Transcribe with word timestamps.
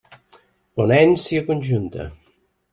Ponència 0.81 1.45
conjunta. 1.53 2.11